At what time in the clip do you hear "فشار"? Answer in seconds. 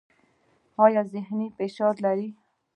1.55-1.93